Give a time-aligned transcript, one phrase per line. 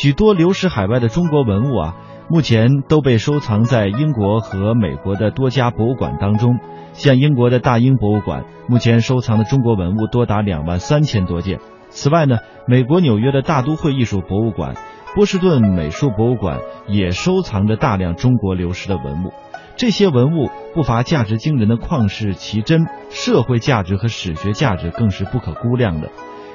[0.00, 1.96] 许多流失海外的中国文物啊，
[2.28, 6.60] 目前都被收藏在英国和美国的多家博物馆当中。
[6.92, 11.58] 像英国的大英博物馆，目前收藏的中国文物多达两万三千多件。
[11.88, 12.38] 此外呢，
[12.68, 14.76] 美国纽约的大都会艺术博物馆、
[15.16, 19.32] 波士顿美术博物馆也收藏着大量中国流失的文物。
[19.74, 26.08] 这些文物不乏价值惊人的旷世奇珍，社会价值和史学价值更是不可估量的。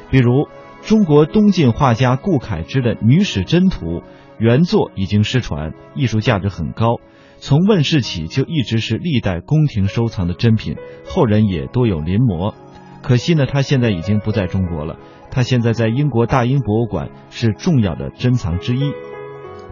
[0.10, 0.48] 比如，
[0.86, 4.00] 中国东晋画家顾恺之的《女史箴图》
[4.38, 6.98] 原作已经失传，艺术价值很高，
[7.38, 12.54] 从问世起就一直是历代宫廷收藏的珍品，后人也多有临摹。
[13.02, 14.98] 可惜呢，他现在已经不在中国了，
[15.32, 18.92] 他现在在英国大英博物馆是重要的珍藏之一。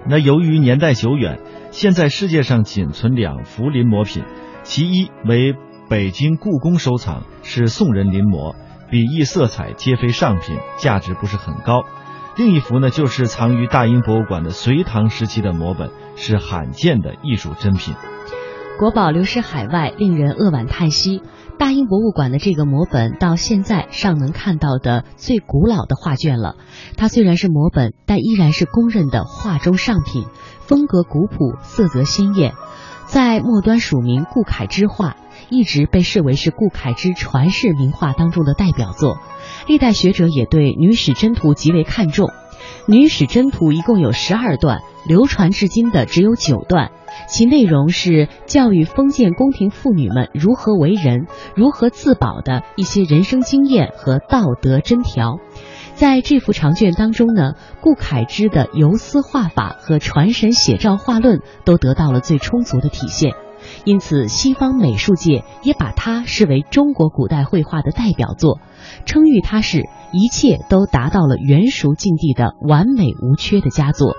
[0.07, 1.39] 那由于年代久远，
[1.71, 4.23] 现在世界上仅存两幅临摹品，
[4.63, 5.55] 其一为
[5.89, 8.55] 北京故宫收藏，是宋人临摹，
[8.91, 11.85] 笔意色彩皆非上品，价值不是很高；
[12.35, 17.95] 另一幅呢，就是藏于大英博物馆的隋唐时期的摹本，是罕见的艺术珍品。
[18.77, 21.23] 国宝流失海外，令人扼腕叹息。
[21.57, 26.55] 大英博物馆的这个摹本，到现在尚能看到的最古老的画卷了。
[26.97, 30.25] 它虽然是摹本，但依然是公认的画中上品，
[30.61, 32.53] 风格古朴，色泽鲜艳。
[33.05, 35.15] 在末端署名顾恺之画，
[35.51, 39.19] 一直被视为是顾恺之传世名画当中的代表作。
[39.67, 42.27] 历代学者也对《女史箴图》极为看重，
[42.87, 46.91] 《女史箴图》一共有十二段，流传至今的只有九段。
[47.27, 55.37] 其内容是教育封建宫廷妇女们如何为人、如何自保的一些人生经验和道德真条。
[55.93, 63.33] 在这幅长卷当中呢，顾恺之的游丝画法和传神写照画论都得到了最充足的体现，
[63.85, 68.59] 因此西方美术界也把它视为中国古代绘画的代表作，
[69.05, 74.11] 称誉它是一切都达到了原熟境地的完美无缺的佳作。《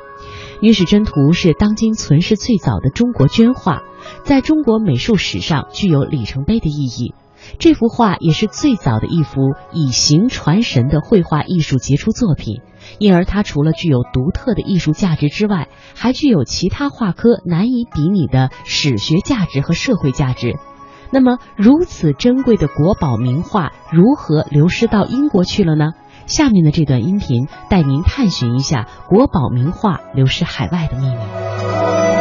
[0.61, 3.83] 女史箴图》是当今存世最早的中国绢画，
[4.25, 7.15] 在中国美术史上具有里程碑的意义。
[7.59, 9.41] 这幅画也是最早的一幅
[9.73, 12.61] 以形传神的绘画艺术杰出作品，
[12.99, 20.55] 因而它除了具有独特的艺术价值之外，还具有其他画科难以比拟的史学价值和社会价值。
[21.11, 25.93] 那么，如此珍贵的国宝名画如何流失到英国去了呢？
[26.27, 32.12] 下面的这段音频带您探寻一下国宝名画流失海外的秘密。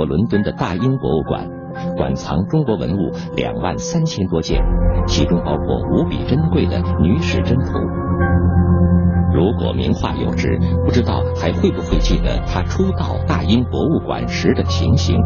[0.00, 1.46] 国伦敦的大英博物馆。
[1.94, 4.64] 馆藏中国文物两万三千多件，
[5.06, 7.78] 其中包括无比珍贵的《女史箴图》。
[9.34, 15.20] 如果名画有知，不知道还会不会记得他初到大英博物馆时的情形？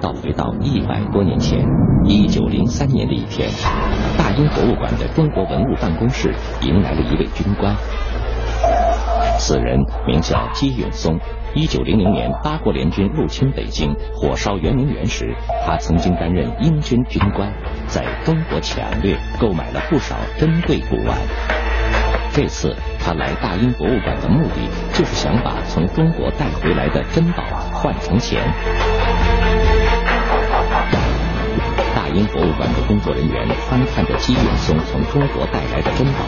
[0.00, 1.58] 倒回到一百多年前，
[2.04, 3.50] 一九零三年的一天，
[4.16, 7.76] 大英博物馆的中国文物办公室迎来了一位军官。
[9.38, 11.18] 此人名叫姬永松。
[11.54, 15.34] 一九零零年八国联军入侵北京，火烧圆明园时，
[15.66, 17.52] 他曾经担任英军军官，
[17.86, 21.18] 在中国抢掠、购买了不少珍贵古玩。
[22.32, 28.40] 这次他来大英博物馆的目的，就是想把从中国带回来的珍宝换成钱。
[32.26, 36.26] 博物馆的工作人员翻看着姬永松从中国带来的珍宝，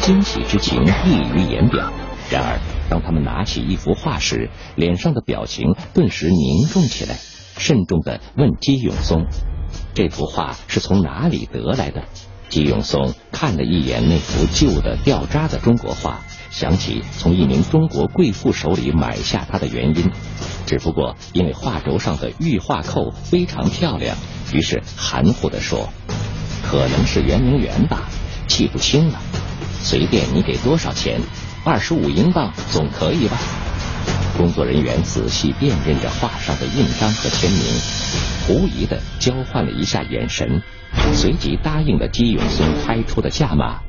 [0.00, 1.92] 惊喜之情溢于言表。
[2.30, 2.58] 然而，
[2.88, 7.16] 当他们拿起一幅画时，脸上的表情顿时凝重起来，
[7.58, 9.26] 慎重地问姬永松
[9.94, 12.02] ：“这幅画是从哪里得来的？”
[12.48, 16.20] 姬永松看了一眼那幅旧的掉渣的中国画，
[16.50, 20.10] 想起从一名中国贵妇手里买下它的原因，
[20.70, 24.16] 只不过因为画轴上的玉画扣非常漂亮，
[24.52, 25.88] 于是含糊地说
[26.62, 28.08] ：“可能是圆明园吧，
[28.46, 29.18] 记不清了。
[29.80, 31.20] 随便你给多少钱，
[31.64, 33.36] 二十五英镑总可以吧？”
[34.38, 37.60] 工作人员仔细辨认着画上的印章和签名，
[38.46, 40.62] 狐疑的交换了一下眼神。
[41.14, 43.80] 随即答应了姬永松开出的价码。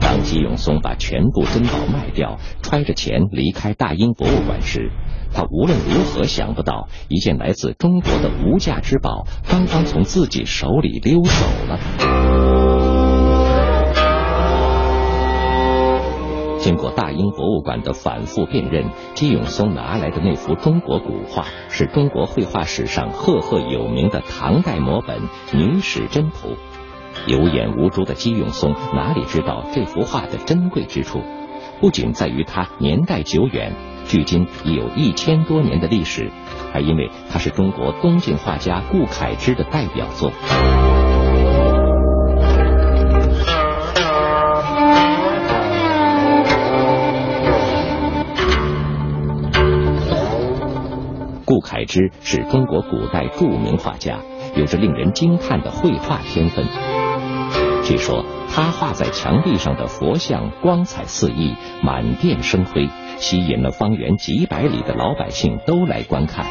[0.00, 4.92] 当姬永松把全部珍宝卖掉，揣着钱离开大英博物馆时，
[5.32, 11.78] 他无论如何想不到，一件来自中国的无价之宝刚刚从自己手里溜走了。
[16.60, 25.20] 经过大英博物馆的反复辨认，姬永松拿来的那幅中国古画是中国绘画史上赫赫有名的唐代摹本
[25.52, 26.48] 《女史箴图》。
[27.26, 31.22] 有眼无珠的姬永松哪里知道这幅画的珍贵之处？
[31.80, 33.72] 不仅在于它年代久远，
[34.08, 36.30] 距今已有一千多年的历史，
[36.72, 40.32] 还因为它是中国东晋画家顾恺之的代表作。
[51.44, 54.18] 顾恺之是中国古代著名画家，
[54.56, 56.64] 有着令人惊叹的绘画天分。
[57.82, 62.86] 据说他画在墙壁上的佛像光彩四溢，满殿生辉，
[63.20, 66.46] 吸引了方圆几百里的老百姓都来观看。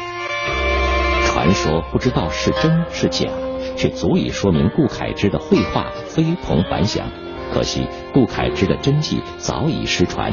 [1.24, 3.28] 传说不知道是真是假，
[3.76, 7.06] 却足以说明顾恺之的绘画非同凡响。
[7.52, 10.30] 可惜顾恺之的真迹早已失传，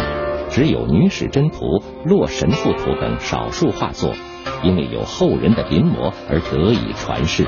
[0.49, 1.65] 只有《女史箴图》
[2.05, 4.13] 《洛神赋图》等少数画作。
[4.63, 7.47] 因为有后人的临摹而得以传世。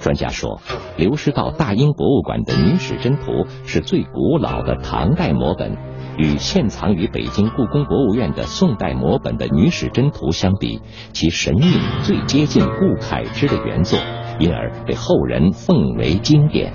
[0.00, 0.60] 专家说，
[0.96, 3.32] 流失到大英博物馆的《女史箴图》
[3.66, 5.76] 是最古老的唐代摹本，
[6.16, 10.80] 与现藏于北京故宫博物院的宋代摹本的《女史箴图》相比，
[11.12, 11.72] 其神韵
[12.04, 13.98] 最接近顾恺之的原作，
[14.38, 16.72] 因而被后人奉为经典。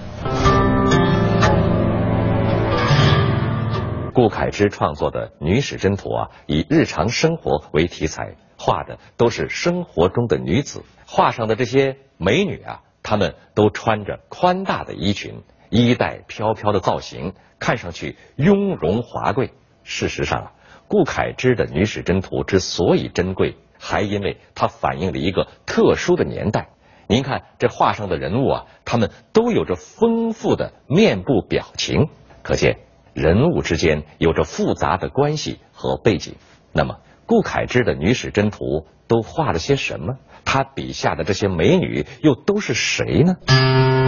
[4.14, 8.36] 顾恺之创作的《女史箴图》啊，以日常生活为题材。
[8.62, 19.52] 画的都是生活中的女子，画上的这些美女啊，她们都穿着宽大的衣裙，衣带飘飘的造型，看上去雍容华贵。
[19.84, 20.52] 事实上啊，
[20.88, 26.70] 顾恺之的《女史箴图》之所以珍贵，还因为它反映了一个特殊的年代。
[27.08, 32.10] 您看这画上的人物啊，他们都有着丰富的面部表情，
[32.44, 32.80] 可见
[33.14, 36.36] 人物之间有着复杂的关系和背景。
[36.74, 36.98] 那么。
[37.26, 38.66] 顾恺之的《女史箴图》
[39.08, 40.16] 都画了些什么？
[40.46, 43.36] 他笔下的这些美女又都是谁呢？《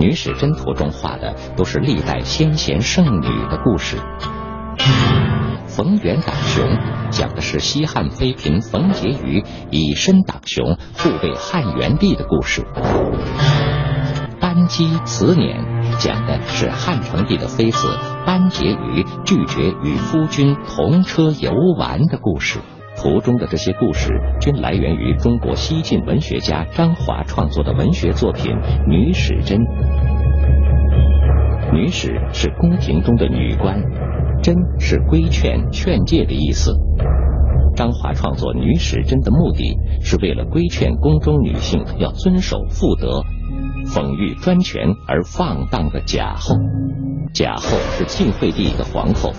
[0.00, 3.98] 女史箴图》中画的都是历代先贤圣女的故事。
[5.66, 6.64] 冯元党雄
[7.10, 12.64] 讲的是西汉妃嫔冯婕妤以身挡雄护卫汉元帝的故事。
[14.40, 15.62] 班姬辞辇
[15.98, 17.86] 讲的是汉成帝的妃子
[18.24, 22.58] 班婕妤拒绝与夫君同车游玩的故事。
[23.00, 24.10] 图中的这些故事
[24.42, 28.52] 均来源于中国西晋文学家张华创作的文学作品
[28.86, 29.56] 《女史箴》。
[31.72, 33.80] 女史是宫廷中的女官，
[34.42, 36.76] 箴是规劝、劝诫的意思。
[37.74, 43.22] 张华创作《女史箴》的目的是为了规劝宫中女性要遵守妇德。
[43.86, 46.54] 讽喻专权而放荡的贾后。
[47.32, 49.32] 贾后是晋惠帝的皇后，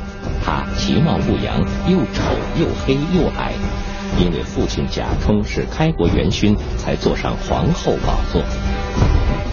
[0.44, 2.24] 他其貌不扬，又丑
[2.60, 3.54] 又黑又矮。
[4.20, 8.44] 因为父亲贾充是开国元勋，才坐上皇后宝座。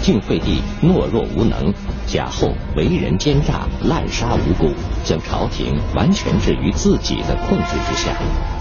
[0.00, 1.72] 晋惠帝懦弱无能，
[2.06, 4.72] 贾后为人奸诈，滥杀无辜，
[5.04, 8.12] 将朝廷完全置于自己的控制之下，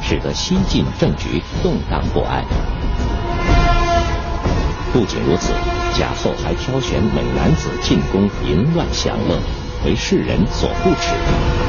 [0.04, 2.44] 使得西晋政局动荡不安。
[4.94, 5.54] 不仅如此，
[5.94, 9.40] 贾后还挑选美男子进宫淫乱享乐，
[9.86, 11.67] 为世人所不齿。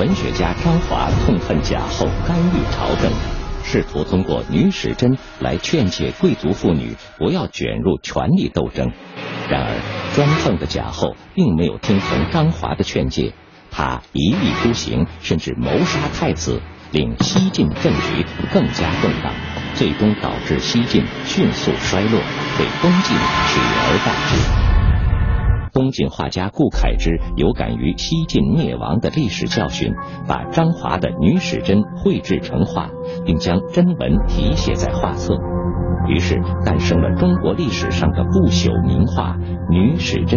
[0.00, 3.12] 文学家张华痛恨贾后干预朝政，
[3.62, 5.08] 试图通过《女史箴》
[5.40, 8.90] 来劝诫贵族妇女不要卷入权力斗争。
[9.50, 9.76] 然而，
[10.16, 13.34] 专横的贾后并没有听从张华的劝诫，
[13.70, 19.34] 他一意孤行，甚至谋杀太子，令西晋政局更加动荡。
[19.74, 22.18] 最终导致西晋迅速衰落，
[22.58, 23.14] 被东晋
[23.48, 24.69] 取而代之。
[25.80, 29.94] 东晋画家顾恺之有感于西晋灭亡的历史教训，
[30.28, 32.90] 把张华的《女史箴》绘制成画，
[33.24, 35.32] 并将真文题写在画册，
[36.06, 39.32] 于是诞生了中国历史上的不朽名画
[39.70, 40.36] 《女史箴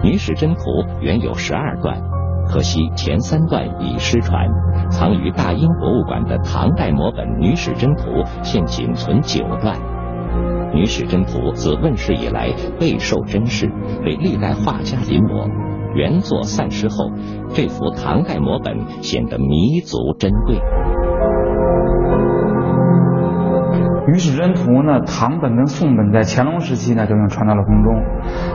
[0.04, 0.60] 《女史箴图》
[1.00, 1.98] 原有十二段。
[2.46, 4.46] 可惜前三段已失传，
[4.90, 8.10] 藏于大英博物馆的唐代摹本《女史箴图》
[8.42, 9.74] 现仅存九段。
[10.74, 12.48] 《女史箴图》自问世以来
[12.80, 13.66] 备受珍视，
[14.04, 15.48] 被历代画家临摹。
[15.94, 17.10] 原作散失后，
[17.50, 20.56] 这幅唐代摹本显得弥足珍贵。
[24.14, 27.94] 《女史箴图》呢，唐本跟宋本在乾隆时期呢就已经传到了宫中，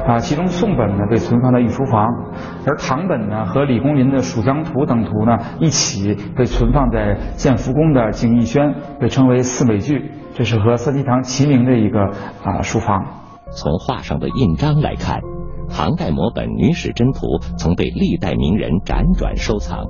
[0.08, 2.06] 啊，其中宋本呢被存放在御书房，
[2.68, 12.00] 而唐本呢和李公麟的《蜀江图》等图呢一起被存放在建福宫的景逸轩，被称为四美具，这是和三希堂齐名的一个
[12.44, 13.08] 啊书房。
[13.50, 15.20] 从画上的印章来看，
[15.68, 19.86] 唐代摹本女史箴图曾被历代名人辗转收藏，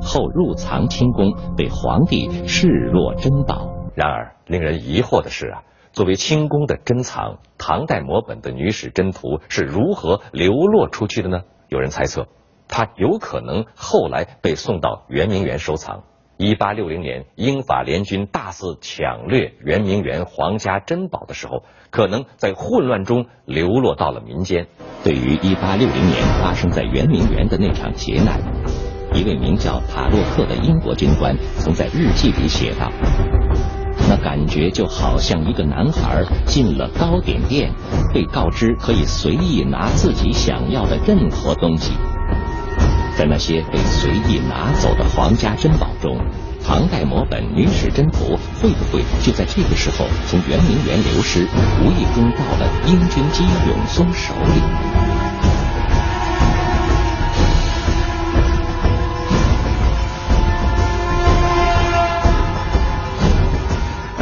[0.00, 3.68] 后入藏清宫，被皇帝视若珍宝。
[3.94, 11.40] 然而，令人疑惑的是啊，作为清宫的珍藏，唐代摹本的女史箴图是如何流落出去的呢？
[11.68, 12.26] 有人猜测，
[12.68, 16.04] 它有可能后来被送到圆明园收藏。
[16.42, 24.66] 一八六零年，英法联军大肆抢掠圆明园皇家珍宝的时候，可能在混乱中流落到了民间。
[25.04, 28.40] 对于一八六零年发生在圆明园的那场劫难，
[29.12, 32.90] 一位名叫塔洛克的英国军官曾在日记里写道
[34.08, 37.70] ：“那感觉就好像一个男孩进了糕点店，
[38.14, 41.92] 被告知可以随意拿自己想要的任何东西。”
[43.16, 46.18] 在那些被随意拿走的皇家珍宝中，
[46.64, 51.46] 唐代摹本女史箴图会不会就在这个时候从圆明园流失，
[51.82, 55.09] 无意中到了英军机永松手里？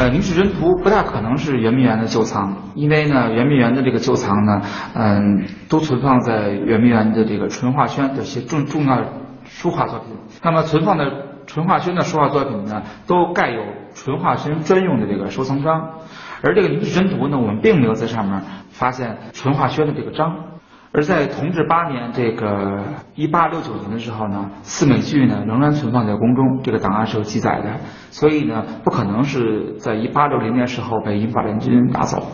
[0.09, 4.63] 呃，女史箴图不大可能是圆明园的旧藏，因为呢，圆明园的这个旧藏呢，
[4.95, 9.05] 嗯，都存放在圆明园的这个淳化轩的一些重重要
[9.45, 10.17] 书画作品。
[10.43, 11.05] 那么存放的
[11.47, 13.63] 淳化轩的书画作品呢，都盖有
[13.93, 15.91] 淳化轩专用的这个收藏章，
[16.43, 20.37] 而这个女史箴图呢，我们并没有在上面发现淳化轩的这个章。
[20.91, 22.83] 而在同治八年，这个
[23.15, 27.77] 一八六九年的时候呢，四美具呢仍然存放在宫中，这个档案是有记载的，
[28.11, 32.27] 所以呢不可能是在一八六零年时候被英法联军拿走。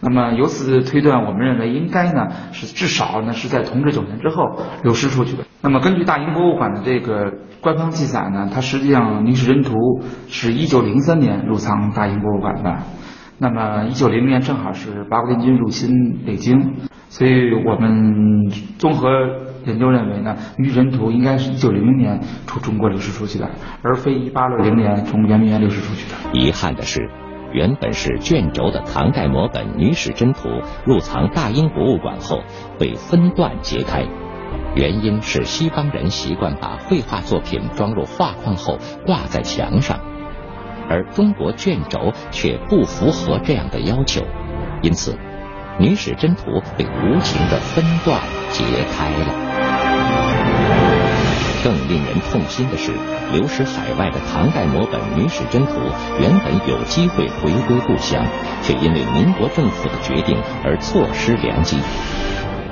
[0.00, 5.44] 那么由此推断，我们认为应该呢是至少呢是在同治九年之后流失出去的。
[5.62, 7.32] 那么根据大英博物馆的这个
[7.62, 12.78] 官方记载呢，它实际上女史箴图是一九零三年入藏大英博物馆的。
[13.38, 15.90] 那么一九零零年正好是八国联军入侵
[16.24, 16.72] 北京。
[17.08, 19.08] 所以我们综合
[19.66, 23.48] 研究认为呢，女史箴图应该是一九零零年从中国流失出去的，
[23.82, 26.16] 而非一八六零年从圆明园流失出去的。
[26.32, 27.08] 遗憾的是，
[27.52, 30.48] 原本是卷轴的唐代摹本女史箴图
[30.84, 32.42] 入藏大英博物馆后
[32.80, 34.04] 被分段揭开，
[34.74, 38.76] 原因是西方人习惯把绘画作品装入画框后
[39.06, 40.00] 挂在墙上，
[40.88, 44.22] 而中国卷轴却不符合这样的要求，
[44.82, 45.18] 因此。
[45.76, 48.20] 女史箴图被无情的分段
[48.52, 48.62] 截
[48.96, 49.26] 开了。
[51.64, 52.92] 更令人痛心的是，
[53.32, 55.72] 流失海外的唐代摹本女史箴图
[56.20, 58.24] 原本有机会回归故乡，
[58.62, 61.78] 却因为民国政府的决定而错失良机。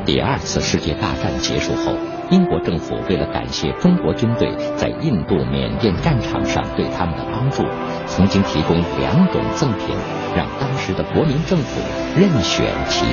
[0.05, 1.97] 第二次世界大战结束后，
[2.33, 7.63] 英国政府为了感谢中国军队在印度、缅甸战场上对他们的帮助，
[8.07, 9.95] 曾经提供两种赠品。
[10.35, 11.79] 让当时的国民政府
[12.17, 13.05] 任选其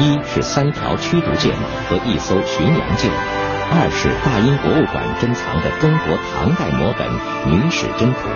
[0.00, 1.52] 一，一是三条驱逐舰
[1.88, 3.08] 和一艘巡洋舰，
[3.70, 7.06] 二是大英博物馆珍藏的中国唐代摹本
[7.48, 8.28] 女史箴图。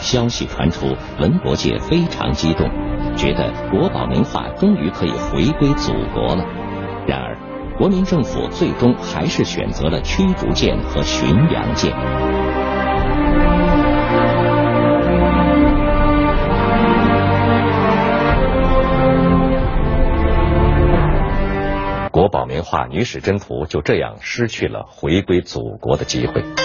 [0.00, 2.70] 消息传出，文博界非常激动，
[3.16, 6.42] 觉得国宝名画终于可以回归祖国了。
[7.06, 7.33] 然而，
[7.76, 11.92] 国民政府最终还是选择了驱逐舰和巡洋舰。
[22.12, 26.63] 国宝名画《女史箴图》就这样失去了回归祖国的机会。